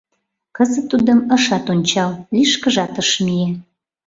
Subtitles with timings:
[0.55, 3.49] Кызыт тудым ышат ончал, лишкыжат ыш мие.